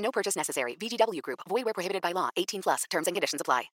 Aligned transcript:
No 0.00 0.10
purchase 0.10 0.36
necessary. 0.36 0.76
VGW 0.76 1.22
Group. 1.22 1.40
Void 1.48 1.64
where 1.64 1.72
prohibited 1.72 2.02
by 2.02 2.12
law. 2.12 2.30
18 2.36 2.62
plus. 2.62 2.84
Terms 2.90 3.06
and 3.06 3.14
conditions 3.14 3.40
apply. 3.40 3.70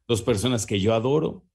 Dos 0.08 0.22
personas 0.22 0.66
que 0.66 0.80
yo 0.80 0.92
adoro 0.92 1.46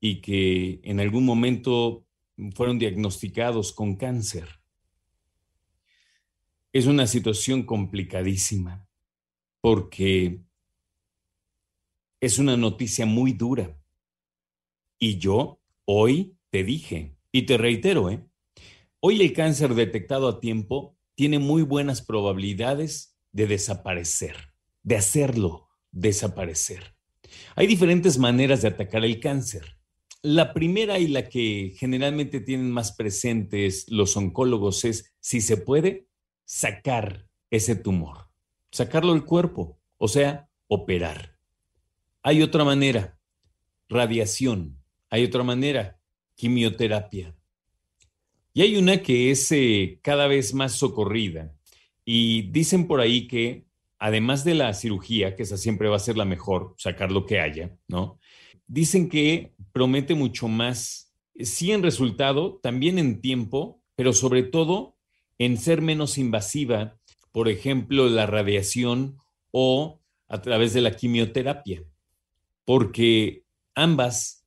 y 0.00 0.20
que 0.20 0.82
en 0.84 1.00
algún 1.00 1.24
momento 1.24 2.06
fueron 2.54 2.78
diagnosticados 2.78 3.72
con 3.72 3.96
cáncer. 3.96 4.61
Es 6.72 6.86
una 6.86 7.06
situación 7.06 7.64
complicadísima 7.64 8.88
porque 9.60 10.40
es 12.20 12.38
una 12.38 12.56
noticia 12.56 13.04
muy 13.04 13.32
dura. 13.32 13.78
Y 14.98 15.18
yo 15.18 15.60
hoy 15.84 16.36
te 16.50 16.64
dije, 16.64 17.16
y 17.30 17.42
te 17.42 17.58
reitero, 17.58 18.10
¿eh? 18.10 18.24
hoy 19.00 19.20
el 19.20 19.32
cáncer 19.32 19.74
detectado 19.74 20.28
a 20.28 20.40
tiempo 20.40 20.96
tiene 21.14 21.38
muy 21.38 21.62
buenas 21.62 22.00
probabilidades 22.00 23.18
de 23.32 23.46
desaparecer, 23.46 24.36
de 24.82 24.96
hacerlo 24.96 25.68
desaparecer. 25.90 26.96
Hay 27.54 27.66
diferentes 27.66 28.18
maneras 28.18 28.62
de 28.62 28.68
atacar 28.68 29.04
el 29.04 29.20
cáncer. 29.20 29.78
La 30.22 30.54
primera 30.54 30.98
y 30.98 31.08
la 31.08 31.28
que 31.28 31.74
generalmente 31.76 32.40
tienen 32.40 32.70
más 32.70 32.92
presentes 32.92 33.86
los 33.88 34.16
oncólogos 34.16 34.84
es, 34.84 35.12
si 35.20 35.40
se 35.40 35.56
puede, 35.56 36.08
sacar 36.52 37.26
ese 37.50 37.76
tumor, 37.76 38.28
sacarlo 38.70 39.14
del 39.14 39.24
cuerpo, 39.24 39.80
o 39.96 40.06
sea, 40.06 40.50
operar. 40.66 41.38
Hay 42.22 42.42
otra 42.42 42.62
manera, 42.62 43.18
radiación. 43.88 44.78
Hay 45.08 45.24
otra 45.24 45.44
manera, 45.44 45.98
quimioterapia. 46.34 47.34
Y 48.52 48.60
hay 48.60 48.76
una 48.76 49.02
que 49.02 49.30
es 49.30 49.50
eh, 49.50 49.98
cada 50.02 50.26
vez 50.26 50.52
más 50.52 50.74
socorrida. 50.74 51.54
Y 52.04 52.42
dicen 52.50 52.86
por 52.86 53.00
ahí 53.00 53.26
que, 53.26 53.64
además 53.98 54.44
de 54.44 54.54
la 54.54 54.74
cirugía, 54.74 55.34
que 55.34 55.44
esa 55.44 55.56
siempre 55.56 55.88
va 55.88 55.96
a 55.96 56.00
ser 56.00 56.18
la 56.18 56.26
mejor, 56.26 56.74
sacar 56.76 57.10
lo 57.10 57.24
que 57.24 57.40
haya, 57.40 57.74
¿no? 57.88 58.18
Dicen 58.66 59.08
que 59.08 59.54
promete 59.72 60.14
mucho 60.14 60.48
más, 60.48 61.14
sí 61.34 61.72
en 61.72 61.82
resultado, 61.82 62.60
también 62.62 62.98
en 62.98 63.22
tiempo, 63.22 63.82
pero 63.96 64.12
sobre 64.12 64.42
todo 64.42 64.91
en 65.44 65.56
ser 65.56 65.82
menos 65.82 66.18
invasiva, 66.18 66.96
por 67.32 67.48
ejemplo, 67.48 68.08
la 68.08 68.26
radiación 68.26 69.18
o 69.50 70.00
a 70.28 70.40
través 70.40 70.72
de 70.72 70.80
la 70.80 70.96
quimioterapia, 70.96 71.84
porque 72.64 73.44
ambas 73.74 74.46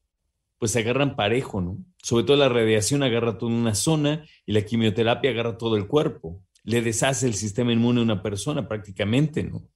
pues 0.57 0.75
agarran 0.75 1.15
parejo, 1.15 1.61
¿no? 1.61 1.77
Sobre 2.01 2.23
todo 2.23 2.37
la 2.37 2.49
radiación 2.49 3.03
agarra 3.03 3.37
toda 3.37 3.51
una 3.51 3.75
zona 3.75 4.25
y 4.45 4.53
la 4.53 4.61
quimioterapia 4.61 5.31
agarra 5.31 5.57
todo 5.57 5.75
el 5.75 5.87
cuerpo, 5.87 6.41
le 6.63 6.81
deshace 6.81 7.27
el 7.27 7.35
sistema 7.35 7.73
inmune 7.73 7.99
a 7.99 8.03
una 8.03 8.23
persona 8.23 8.67
prácticamente, 8.67 9.43
¿no? 9.43 9.67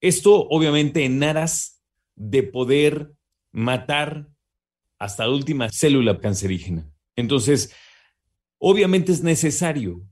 Esto 0.00 0.46
obviamente 0.48 1.04
en 1.04 1.22
aras 1.22 1.82
de 2.14 2.42
poder 2.42 3.12
matar 3.52 4.28
hasta 4.98 5.26
la 5.26 5.32
última 5.32 5.70
célula 5.70 6.18
cancerígena. 6.18 6.88
Entonces, 7.16 7.74
obviamente 8.58 9.12
es 9.12 9.22
necesario 9.22 10.02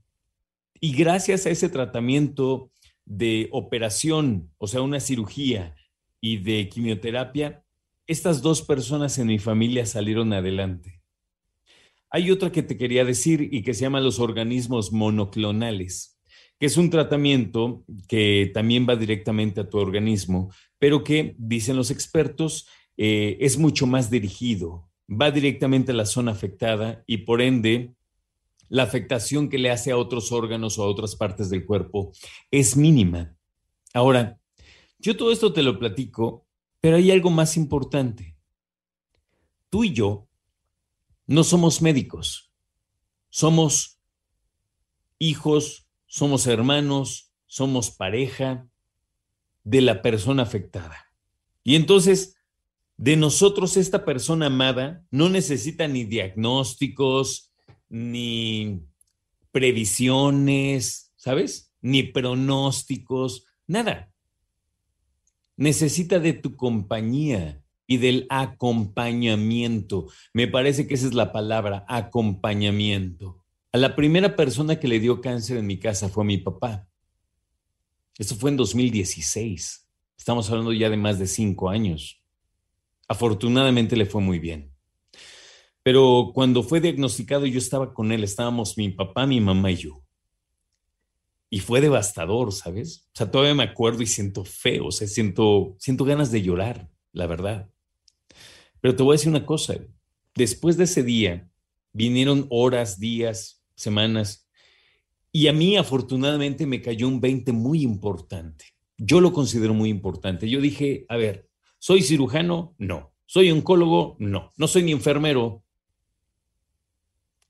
y 0.85 0.91
gracias 0.93 1.47
a 1.47 1.49
ese 1.49 1.67
tratamiento 1.67 2.69
de 3.05 3.49
operación, 3.51 4.51
o 4.59 4.67
sea, 4.67 4.83
una 4.83 4.99
cirugía 4.99 5.73
y 6.21 6.37
de 6.37 6.69
quimioterapia, 6.69 7.63
estas 8.05 8.43
dos 8.43 8.61
personas 8.61 9.17
en 9.17 9.25
mi 9.25 9.39
familia 9.39 9.87
salieron 9.87 10.31
adelante. 10.31 11.01
Hay 12.11 12.29
otra 12.29 12.51
que 12.51 12.61
te 12.61 12.77
quería 12.77 13.03
decir 13.03 13.49
y 13.51 13.63
que 13.63 13.73
se 13.73 13.81
llama 13.81 13.99
los 13.99 14.19
organismos 14.19 14.91
monoclonales, 14.91 16.21
que 16.59 16.67
es 16.67 16.77
un 16.77 16.91
tratamiento 16.91 17.83
que 18.07 18.51
también 18.53 18.85
va 18.87 18.95
directamente 18.95 19.61
a 19.61 19.67
tu 19.67 19.79
organismo, 19.79 20.51
pero 20.77 21.03
que, 21.03 21.33
dicen 21.39 21.77
los 21.77 21.89
expertos, 21.89 22.67
eh, 22.95 23.37
es 23.39 23.57
mucho 23.57 23.87
más 23.87 24.11
dirigido, 24.11 24.87
va 25.09 25.31
directamente 25.31 25.93
a 25.93 25.95
la 25.95 26.05
zona 26.05 26.33
afectada 26.33 27.03
y 27.07 27.25
por 27.25 27.41
ende 27.41 27.95
la 28.69 28.83
afectación 28.83 29.49
que 29.49 29.57
le 29.57 29.71
hace 29.71 29.91
a 29.91 29.97
otros 29.97 30.31
órganos 30.31 30.77
o 30.77 30.83
a 30.83 30.87
otras 30.87 31.15
partes 31.15 31.49
del 31.49 31.65
cuerpo 31.65 32.11
es 32.51 32.75
mínima. 32.75 33.35
Ahora, 33.93 34.39
yo 34.99 35.15
todo 35.15 35.31
esto 35.31 35.53
te 35.53 35.63
lo 35.63 35.77
platico, 35.79 36.45
pero 36.81 36.97
hay 36.97 37.11
algo 37.11 37.29
más 37.29 37.57
importante. 37.57 38.35
Tú 39.69 39.83
y 39.83 39.93
yo 39.93 40.27
no 41.27 41.43
somos 41.43 41.81
médicos, 41.81 42.51
somos 43.29 43.99
hijos, 45.19 45.87
somos 46.05 46.47
hermanos, 46.47 47.33
somos 47.45 47.91
pareja 47.91 48.67
de 49.63 49.81
la 49.81 50.01
persona 50.01 50.43
afectada. 50.43 51.11
Y 51.63 51.75
entonces, 51.75 52.37
de 52.97 53.17
nosotros 53.17 53.75
esta 53.77 54.05
persona 54.05 54.45
amada 54.45 55.05
no 55.11 55.29
necesita 55.29 55.87
ni 55.87 56.03
diagnósticos, 56.03 57.51
ni 57.89 58.81
previsiones, 59.51 61.13
¿sabes? 61.15 61.73
Ni 61.81 62.03
pronósticos, 62.03 63.45
nada. 63.67 64.11
Necesita 65.57 66.19
de 66.19 66.33
tu 66.33 66.55
compañía 66.55 67.63
y 67.87 67.97
del 67.97 68.27
acompañamiento. 68.29 70.07
Me 70.33 70.47
parece 70.47 70.87
que 70.87 70.95
esa 70.95 71.07
es 71.07 71.13
la 71.13 71.31
palabra, 71.31 71.85
acompañamiento. 71.87 73.43
A 73.71 73.77
la 73.77 73.95
primera 73.95 74.35
persona 74.35 74.79
que 74.79 74.87
le 74.87 74.99
dio 74.99 75.21
cáncer 75.21 75.57
en 75.57 75.67
mi 75.67 75.79
casa 75.79 76.09
fue 76.09 76.25
mi 76.25 76.37
papá. 76.37 76.87
Eso 78.17 78.35
fue 78.35 78.49
en 78.49 78.57
2016. 78.57 79.87
Estamos 80.17 80.49
hablando 80.49 80.73
ya 80.73 80.89
de 80.89 80.97
más 80.97 81.19
de 81.19 81.27
cinco 81.27 81.69
años. 81.69 82.21
Afortunadamente 83.07 83.95
le 83.95 84.05
fue 84.05 84.21
muy 84.21 84.39
bien. 84.39 84.74
Pero 85.85 86.31
cuando 86.33 86.63
fue 86.63 86.81
diagnosticado 86.81 87.45
yo 87.45 87.59
estaba 87.59 87.93
con 87.93 88.11
él, 88.11 88.23
estábamos 88.23 88.75
mi 88.75 88.89
papá, 88.89 89.27
mi 89.27 89.39
mamá 89.39 89.69
y 89.69 89.75
yo. 89.75 90.03
Y 91.47 91.59
fue 91.59 91.79
devastador, 91.79 92.51
¿sabes? 92.53 93.07
O 93.13 93.17
sea, 93.17 93.29
todavía 93.29 93.53
me 93.53 93.65
acuerdo 93.65 94.01
y 94.01 94.07
siento 94.07 94.43
feo, 94.45 94.87
o 94.87 94.91
sea, 94.91 95.07
siento, 95.07 95.75
siento 95.77 96.03
ganas 96.03 96.31
de 96.31 96.41
llorar, 96.41 96.89
la 97.11 97.27
verdad. 97.27 97.69
Pero 98.81 98.95
te 98.95 99.03
voy 99.03 99.13
a 99.13 99.17
decir 99.17 99.29
una 99.29 99.45
cosa, 99.45 99.75
después 100.33 100.75
de 100.75 100.85
ese 100.85 101.03
día 101.03 101.51
vinieron 101.93 102.47
horas, 102.49 102.99
días, 102.99 103.63
semanas, 103.75 104.49
y 105.31 105.49
a 105.49 105.53
mí 105.53 105.77
afortunadamente 105.77 106.65
me 106.65 106.81
cayó 106.81 107.07
un 107.07 107.21
20 107.21 107.51
muy 107.51 107.83
importante. 107.83 108.73
Yo 108.97 109.21
lo 109.21 109.33
considero 109.33 109.75
muy 109.75 109.89
importante. 109.91 110.49
Yo 110.49 110.59
dije, 110.59 111.05
a 111.09 111.15
ver, 111.15 111.47
¿soy 111.77 112.01
cirujano? 112.01 112.73
No. 112.79 113.13
¿Soy 113.27 113.51
oncólogo? 113.51 114.15
No. 114.17 114.51
No 114.57 114.67
soy 114.67 114.81
ni 114.81 114.91
enfermero, 114.91 115.64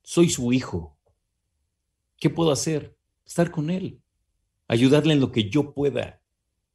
soy 0.05 0.29
su 0.29 0.53
hijo. 0.53 0.95
¿Qué 2.17 2.29
puedo 2.29 2.51
hacer? 2.51 2.95
Estar 3.25 3.51
con 3.51 3.69
él, 3.69 4.01
ayudarle 4.67 5.13
en 5.13 5.19
lo 5.19 5.31
que 5.31 5.49
yo 5.49 5.73
pueda, 5.73 6.21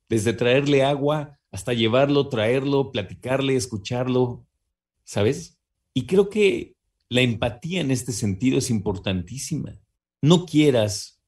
desde 0.08 0.32
traerle 0.32 0.82
agua 0.82 1.38
hasta 1.52 1.72
llevarlo, 1.72 2.28
traerlo, 2.28 2.90
platicarle, 2.90 3.54
escucharlo, 3.54 4.44
¿sabes? 5.04 5.58
Y 5.94 6.06
creo 6.06 6.28
que 6.28 6.74
la 7.08 7.22
empatía 7.22 7.80
en 7.80 7.92
este 7.92 8.12
sentido 8.12 8.58
es 8.58 8.68
importantísima. 8.68 9.78
No 10.20 10.44
quieras 10.44 11.20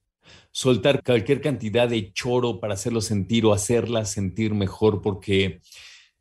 soltar 0.50 1.02
cualquier 1.02 1.40
cantidad 1.40 1.88
de 1.88 2.12
choro 2.12 2.60
para 2.60 2.74
hacerlo 2.74 3.00
sentir 3.00 3.46
o 3.46 3.52
hacerla 3.52 4.04
sentir 4.04 4.54
mejor, 4.54 5.02
porque 5.02 5.60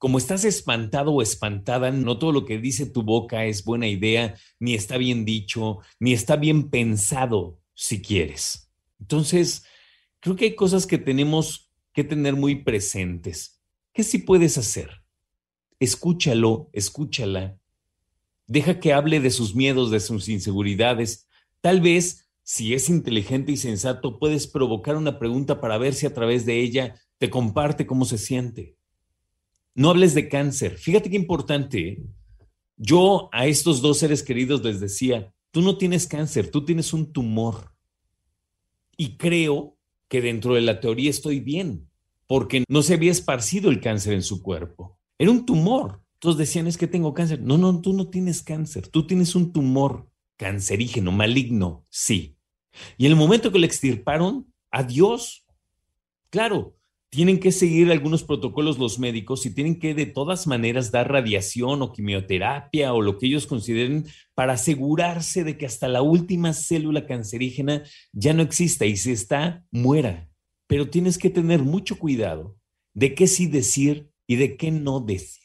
como 0.01 0.17
estás 0.17 0.45
espantado 0.45 1.11
o 1.11 1.21
espantada, 1.21 1.91
no 1.91 2.17
todo 2.17 2.31
lo 2.31 2.43
que 2.43 2.57
dice 2.57 2.87
tu 2.87 3.03
boca 3.03 3.45
es 3.45 3.63
buena 3.63 3.87
idea, 3.87 4.33
ni 4.59 4.73
está 4.73 4.97
bien 4.97 5.25
dicho, 5.25 5.77
ni 5.99 6.11
está 6.11 6.37
bien 6.37 6.71
pensado, 6.71 7.59
si 7.75 8.01
quieres. 8.01 8.71
Entonces, 8.99 9.63
creo 10.19 10.35
que 10.35 10.45
hay 10.45 10.55
cosas 10.55 10.87
que 10.87 10.97
tenemos 10.97 11.71
que 11.93 12.03
tener 12.03 12.35
muy 12.35 12.63
presentes. 12.63 13.61
¿Qué 13.93 14.01
sí 14.01 14.17
puedes 14.17 14.57
hacer? 14.57 15.03
Escúchalo, 15.79 16.71
escúchala. 16.73 17.59
Deja 18.47 18.79
que 18.79 18.93
hable 18.93 19.19
de 19.19 19.29
sus 19.29 19.53
miedos, 19.53 19.91
de 19.91 19.99
sus 19.99 20.29
inseguridades. 20.29 21.27
Tal 21.61 21.79
vez, 21.79 22.27
si 22.41 22.73
es 22.73 22.89
inteligente 22.89 23.51
y 23.51 23.57
sensato, 23.57 24.17
puedes 24.17 24.47
provocar 24.47 24.95
una 24.95 25.19
pregunta 25.19 25.61
para 25.61 25.77
ver 25.77 25.93
si 25.93 26.07
a 26.07 26.13
través 26.15 26.47
de 26.47 26.59
ella 26.59 26.95
te 27.19 27.29
comparte 27.29 27.85
cómo 27.85 28.05
se 28.05 28.17
siente. 28.17 28.80
No 29.73 29.89
hables 29.89 30.13
de 30.13 30.27
cáncer. 30.27 30.77
Fíjate 30.77 31.09
qué 31.09 31.15
importante. 31.15 31.87
¿eh? 31.87 32.03
Yo 32.77 33.29
a 33.31 33.47
estos 33.47 33.81
dos 33.81 33.99
seres 33.99 34.23
queridos 34.23 34.63
les 34.63 34.79
decía, 34.79 35.33
tú 35.51 35.61
no 35.61 35.77
tienes 35.77 36.07
cáncer, 36.07 36.49
tú 36.49 36.65
tienes 36.65 36.93
un 36.93 37.11
tumor. 37.13 37.71
Y 38.97 39.17
creo 39.17 39.77
que 40.07 40.21
dentro 40.21 40.55
de 40.55 40.61
la 40.61 40.79
teoría 40.79 41.09
estoy 41.09 41.39
bien, 41.39 41.89
porque 42.27 42.63
no 42.67 42.81
se 42.81 42.95
había 42.95 43.11
esparcido 43.11 43.69
el 43.69 43.79
cáncer 43.79 44.13
en 44.13 44.23
su 44.23 44.41
cuerpo. 44.41 44.99
Era 45.17 45.31
un 45.31 45.45
tumor. 45.45 46.01
Todos 46.19 46.37
decían, 46.37 46.67
es 46.67 46.77
que 46.77 46.87
tengo 46.87 47.13
cáncer. 47.13 47.41
No, 47.41 47.57
no, 47.57 47.81
tú 47.81 47.93
no 47.93 48.09
tienes 48.09 48.43
cáncer, 48.43 48.87
tú 48.87 49.07
tienes 49.07 49.35
un 49.35 49.53
tumor 49.53 50.09
cancerígeno, 50.37 51.11
maligno, 51.11 51.85
sí. 51.89 52.37
Y 52.97 53.05
en 53.05 53.11
el 53.11 53.17
momento 53.17 53.51
que 53.51 53.59
le 53.59 53.67
extirparon, 53.67 54.51
adiós. 54.69 55.45
Claro, 56.29 56.75
tienen 57.11 57.41
que 57.41 57.51
seguir 57.51 57.91
algunos 57.91 58.23
protocolos 58.23 58.79
los 58.79 58.97
médicos 58.97 59.45
y 59.45 59.53
tienen 59.53 59.79
que 59.79 59.93
de 59.93 60.05
todas 60.05 60.47
maneras 60.47 60.91
dar 60.91 61.11
radiación 61.11 61.81
o 61.81 61.91
quimioterapia 61.91 62.93
o 62.93 63.01
lo 63.01 63.17
que 63.17 63.25
ellos 63.25 63.47
consideren 63.47 64.05
para 64.33 64.53
asegurarse 64.53 65.43
de 65.43 65.57
que 65.57 65.65
hasta 65.65 65.89
la 65.89 66.01
última 66.01 66.53
célula 66.53 67.05
cancerígena 67.05 67.83
ya 68.13 68.33
no 68.33 68.41
exista 68.41 68.85
y 68.85 68.95
si 68.95 69.11
está, 69.11 69.65
muera. 69.71 70.29
Pero 70.67 70.89
tienes 70.89 71.17
que 71.17 71.29
tener 71.29 71.61
mucho 71.61 71.99
cuidado 71.99 72.55
de 72.93 73.13
qué 73.13 73.27
sí 73.27 73.45
decir 73.45 74.09
y 74.25 74.37
de 74.37 74.55
qué 74.55 74.71
no 74.71 75.01
decir. 75.01 75.43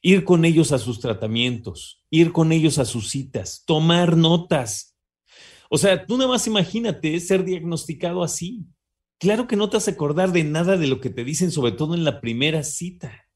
Ir 0.00 0.24
con 0.24 0.46
ellos 0.46 0.72
a 0.72 0.78
sus 0.78 0.98
tratamientos, 0.98 2.02
ir 2.08 2.32
con 2.32 2.52
ellos 2.52 2.78
a 2.78 2.86
sus 2.86 3.10
citas, 3.10 3.64
tomar 3.66 4.16
notas. 4.16 4.96
O 5.68 5.76
sea, 5.76 6.06
tú 6.06 6.16
nada 6.16 6.30
más 6.30 6.46
imagínate 6.46 7.20
ser 7.20 7.44
diagnosticado 7.44 8.22
así 8.22 8.64
claro 9.18 9.46
que 9.46 9.56
no 9.56 9.68
te 9.68 9.76
vas 9.76 9.88
a 9.88 9.92
acordar 9.92 10.32
de 10.32 10.44
nada 10.44 10.76
de 10.76 10.86
lo 10.86 11.00
que 11.00 11.10
te 11.10 11.24
dicen, 11.24 11.50
sobre 11.50 11.72
todo 11.72 11.94
en 11.94 12.04
la 12.04 12.20
primera 12.20 12.62
cita. 12.62 13.26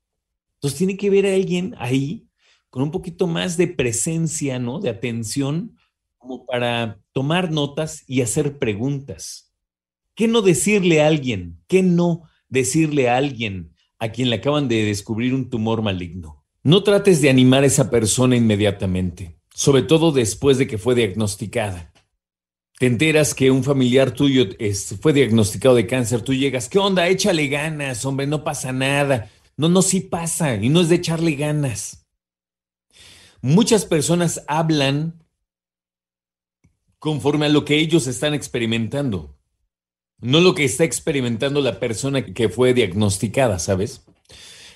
Entonces 0.55 0.79
tiene 0.79 0.97
que 0.97 1.11
ver 1.11 1.27
a 1.27 1.35
alguien 1.35 1.75
ahí 1.79 2.29
con 2.71 2.83
un 2.83 2.91
poquito 2.91 3.27
más 3.27 3.57
de 3.57 3.69
presencia, 3.69 4.59
¿no? 4.59 4.81
De 4.81 4.91
atención, 4.91 5.77
como 6.19 6.45
para 6.47 7.01
tomar 7.13 7.51
notas 7.51 8.05
y 8.07 8.21
hacer 8.21 8.59
preguntas. 8.59 9.55
¿Qué 10.15 10.29
no 10.29 10.43
decirle 10.43 11.01
a 11.01 11.07
alguien? 11.07 11.61
¿Qué 11.69 11.83
no 11.83 12.23
decirle 12.49 13.09
a 13.09 13.17
alguien 13.17 13.73
a 13.99 14.11
quien 14.11 14.31
le 14.31 14.37
acaban 14.37 14.69
de 14.69 14.85
descubrir 14.85 15.33
un 15.33 15.49
tumor 15.49 15.81
maligno? 15.81 16.45
No 16.63 16.83
trates 16.83 17.23
de 17.23 17.31
animar 17.31 17.63
a 17.63 17.67
esa 17.67 17.89
persona 17.89 18.37
inmediatamente, 18.37 19.39
sobre 19.55 19.83
todo 19.83 20.13
después 20.13 20.59
de 20.59 20.67
que 20.67 20.77
fue 20.77 20.95
diagnosticada 20.95 21.93
te 22.79 22.87
enteras 22.87 23.35
que 23.35 23.51
un 23.51 23.65
familiar 23.65 24.13
tuyo 24.13 24.47
fue 25.01 25.13
diagnosticado 25.13 25.75
de 25.75 25.87
cáncer, 25.87 26.23
tú 26.23 26.33
llegas, 26.33 26.69
¿qué 26.69 26.79
onda? 26.79 27.09
Échale 27.09 27.49
ganas, 27.49 28.05
hombre, 28.05 28.27
no 28.27 28.45
pasa 28.45 28.73
nada. 28.73 29.31
No, 29.57 29.69
no, 29.69 29.83
sí 29.83 30.01
pasa 30.01 30.55
y 30.55 30.69
no 30.69 30.81
es 30.81 30.89
de 30.89 30.97
echarle 30.97 31.33
ganas. 31.33 32.07
Muchas 33.41 33.85
personas 33.85 34.45
hablan 34.47 35.25
conforme 37.01 37.47
a 37.47 37.49
lo 37.49 37.65
que 37.65 37.77
ellos 37.77 38.07
están 38.07 38.35
experimentando, 38.35 39.37
no 40.21 40.41
lo 40.41 40.55
que 40.55 40.65
está 40.65 40.85
experimentando 40.85 41.61
la 41.61 41.81
persona 41.81 42.25
que 42.25 42.49
fue 42.49 42.75
diagnosticada, 42.75 43.59
¿sabes? 43.59 44.05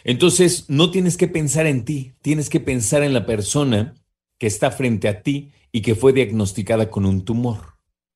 Entonces, 0.05 0.65
no 0.69 0.91
tienes 0.91 1.17
que 1.17 1.29
pensar 1.29 1.67
en 1.67 1.85
ti, 1.85 2.15
tienes 2.23 2.49
que 2.49 2.61
pensar 2.61 3.05
en 3.05 3.13
la 3.13 3.27
persona 3.27 3.95
que 4.39 4.49
está 4.49 4.73
frente 4.73 5.09
a 5.09 5.23
ti 5.23 5.53
y 5.71 5.83
que 5.83 5.95
fue 5.95 6.13
diagnosticada 6.13 6.91
con 6.91 7.07
un 7.07 7.25
tumor. 7.25 7.72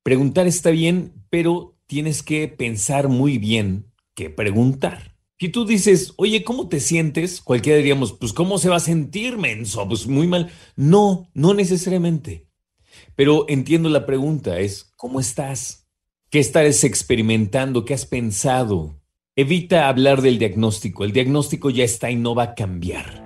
Preguntar 0.07 0.47
está 0.47 0.71
bien, 0.71 1.15
pero 1.31 1.75
tienes 1.89 2.23
que 2.23 2.47
pensar 2.47 3.09
muy 3.09 3.39
bien 3.39 3.93
qué 4.15 4.31
preguntar. 4.31 5.17
Si 5.41 5.49
tú 5.49 5.67
dices, 5.67 6.15
oye, 6.17 6.45
¿cómo 6.45 6.69
te 6.69 6.79
sientes? 6.79 7.41
Cualquiera 7.41 7.79
diríamos, 7.79 8.13
pues, 8.13 8.33
¿cómo 8.33 8.59
se 8.59 8.69
va 8.69 8.77
a 8.77 8.79
sentir, 8.79 9.37
menso? 9.37 9.85
Pues 9.89 10.07
muy 10.07 10.29
mal. 10.29 10.53
No, 10.77 11.29
no 11.35 11.55
necesariamente. 11.55 12.47
Pero 13.17 13.47
entiendo 13.49 13.89
la 13.89 14.07
pregunta, 14.07 14.61
es, 14.61 14.93
¿cómo 14.95 15.19
estás? 15.19 15.89
¿Qué 16.31 16.39
estás 16.39 16.85
experimentando? 16.85 17.85
¿Qué 17.85 17.93
has 17.93 18.07
pensado? 18.07 19.03
Evita 19.35 19.89
hablar 19.89 20.23
del 20.23 20.39
diagnóstico. 20.39 21.03
El 21.03 21.11
diagnóstico 21.11 21.69
ya 21.71 21.83
está 21.83 22.13
y 22.13 22.15
no 22.15 22.37
va 22.37 22.45
a 22.45 22.55
cambiar. 22.55 23.26